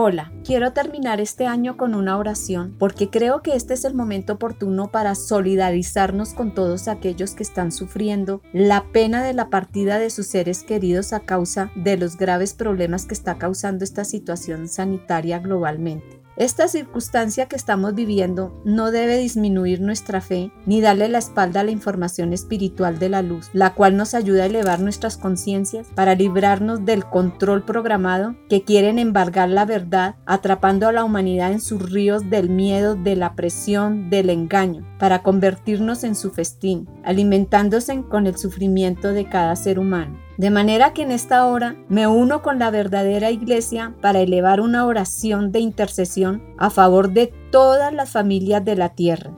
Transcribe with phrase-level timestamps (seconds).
[0.00, 4.34] Hola, quiero terminar este año con una oración porque creo que este es el momento
[4.34, 10.10] oportuno para solidarizarnos con todos aquellos que están sufriendo la pena de la partida de
[10.10, 15.40] sus seres queridos a causa de los graves problemas que está causando esta situación sanitaria
[15.40, 16.17] globalmente.
[16.38, 21.64] Esta circunstancia que estamos viviendo no debe disminuir nuestra fe ni darle la espalda a
[21.64, 26.14] la información espiritual de la luz, la cual nos ayuda a elevar nuestras conciencias para
[26.14, 31.90] librarnos del control programado que quieren embargar la verdad, atrapando a la humanidad en sus
[31.90, 38.28] ríos del miedo, de la presión, del engaño, para convertirnos en su festín, alimentándose con
[38.28, 40.27] el sufrimiento de cada ser humano.
[40.38, 44.86] De manera que en esta hora me uno con la verdadera iglesia para elevar una
[44.86, 49.32] oración de intercesión a favor de todas las familias de la tierra.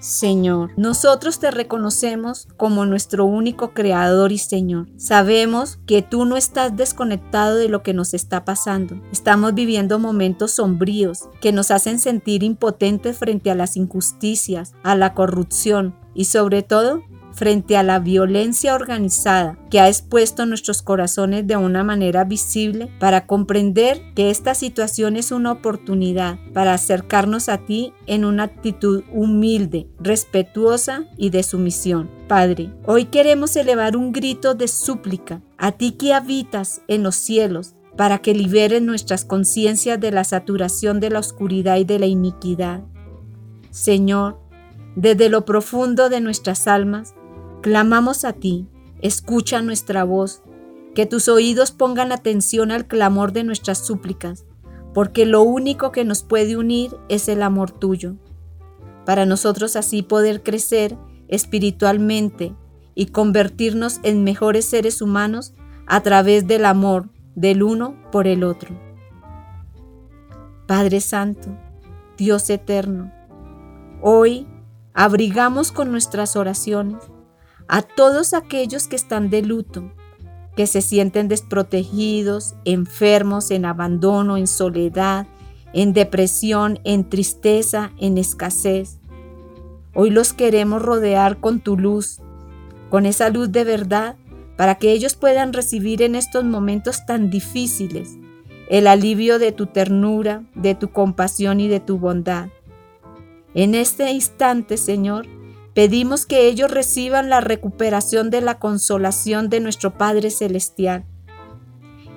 [0.00, 4.88] Señor, nosotros te reconocemos como nuestro único creador y Señor.
[4.96, 9.00] Sabemos que tú no estás desconectado de lo que nos está pasando.
[9.12, 15.14] Estamos viviendo momentos sombríos que nos hacen sentir impotentes frente a las injusticias, a la
[15.14, 17.02] corrupción y sobre todo
[17.32, 23.26] frente a la violencia organizada que ha expuesto nuestros corazones de una manera visible para
[23.26, 29.88] comprender que esta situación es una oportunidad para acercarnos a ti en una actitud humilde,
[29.98, 32.10] respetuosa y de sumisión.
[32.28, 37.74] Padre, hoy queremos elevar un grito de súplica a ti que habitas en los cielos
[37.96, 42.82] para que liberes nuestras conciencias de la saturación de la oscuridad y de la iniquidad.
[43.70, 44.40] Señor,
[44.96, 47.14] desde lo profundo de nuestras almas,
[47.62, 48.66] Clamamos a ti,
[49.02, 50.42] escucha nuestra voz,
[50.94, 54.46] que tus oídos pongan atención al clamor de nuestras súplicas,
[54.94, 58.16] porque lo único que nos puede unir es el amor tuyo,
[59.04, 60.96] para nosotros así poder crecer
[61.28, 62.54] espiritualmente
[62.94, 65.52] y convertirnos en mejores seres humanos
[65.86, 68.74] a través del amor del uno por el otro.
[70.66, 71.50] Padre Santo,
[72.16, 73.12] Dios eterno,
[74.00, 74.46] hoy
[74.94, 76.96] abrigamos con nuestras oraciones
[77.72, 79.92] a todos aquellos que están de luto,
[80.56, 85.28] que se sienten desprotegidos, enfermos, en abandono, en soledad,
[85.72, 88.98] en depresión, en tristeza, en escasez.
[89.94, 92.18] Hoy los queremos rodear con tu luz,
[92.90, 94.16] con esa luz de verdad,
[94.56, 98.18] para que ellos puedan recibir en estos momentos tan difíciles
[98.68, 102.48] el alivio de tu ternura, de tu compasión y de tu bondad.
[103.54, 105.28] En este instante, Señor,
[105.74, 111.04] Pedimos que ellos reciban la recuperación de la consolación de nuestro Padre Celestial,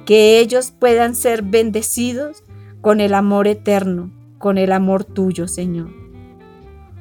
[0.06, 2.44] que ellos puedan ser bendecidos
[2.82, 5.92] con el amor eterno, con el amor tuyo, Señor.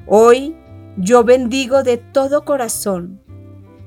[0.07, 0.55] Hoy
[0.97, 3.21] yo bendigo de todo corazón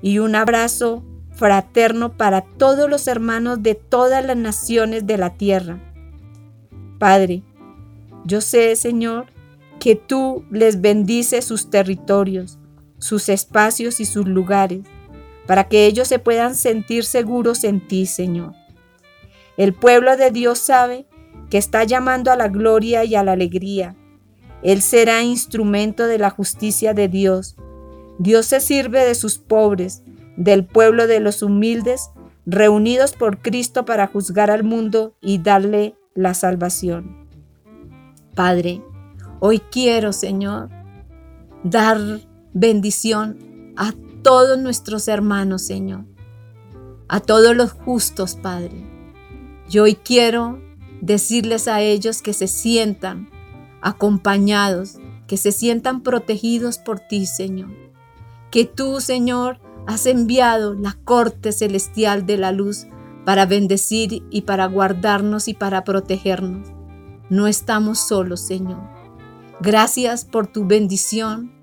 [0.01, 5.79] y un abrazo fraterno para todos los hermanos de todas las naciones de la tierra.
[6.97, 7.43] Padre,
[8.23, 9.27] yo sé, Señor,
[9.85, 12.57] que tú les bendices sus territorios,
[12.97, 14.79] sus espacios y sus lugares,
[15.45, 18.53] para que ellos se puedan sentir seguros en ti, Señor.
[19.57, 21.05] El pueblo de Dios sabe
[21.51, 23.95] que está llamando a la gloria y a la alegría.
[24.63, 27.55] Él será instrumento de la justicia de Dios.
[28.17, 30.01] Dios se sirve de sus pobres,
[30.35, 32.09] del pueblo de los humildes,
[32.47, 37.27] reunidos por Cristo para juzgar al mundo y darle la salvación.
[38.33, 38.81] Padre,
[39.47, 40.71] Hoy quiero, Señor,
[41.63, 41.99] dar
[42.55, 43.37] bendición
[43.77, 46.05] a todos nuestros hermanos, Señor,
[47.07, 48.89] a todos los justos, Padre.
[49.69, 50.59] Yo hoy quiero
[50.99, 53.29] decirles a ellos que se sientan
[53.83, 54.95] acompañados,
[55.27, 57.69] que se sientan protegidos por ti, Señor.
[58.49, 62.87] Que tú, Señor, has enviado la corte celestial de la luz
[63.25, 66.67] para bendecir y para guardarnos y para protegernos.
[67.29, 68.94] No estamos solos, Señor.
[69.61, 71.53] Gracias por tu bendición.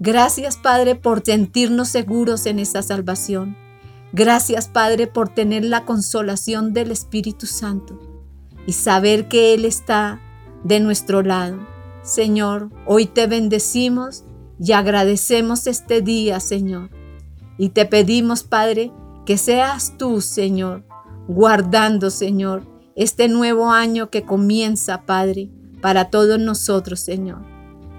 [0.00, 3.56] Gracias, Padre, por sentirnos seguros en esa salvación.
[4.12, 8.00] Gracias, Padre, por tener la consolación del Espíritu Santo
[8.66, 10.20] y saber que Él está
[10.64, 11.58] de nuestro lado.
[12.02, 14.24] Señor, hoy te bendecimos
[14.58, 16.90] y agradecemos este día, Señor.
[17.58, 18.92] Y te pedimos, Padre,
[19.24, 20.84] que seas tú, Señor,
[21.28, 22.66] guardando, Señor,
[22.96, 25.50] este nuevo año que comienza, Padre,
[25.86, 27.42] para todos nosotros, Señor.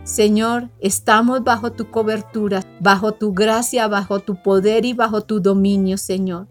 [0.04, 5.98] Señor, estamos bajo tu cobertura, bajo tu gracia, bajo tu poder y bajo tu dominio,
[5.98, 6.50] Señor.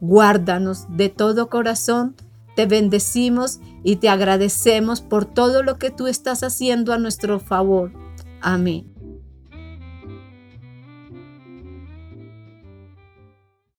[0.00, 2.16] Guárdanos de todo corazón.
[2.56, 7.92] Te bendecimos y te agradecemos por todo lo que tú estás haciendo a nuestro favor.
[8.40, 8.92] Amén.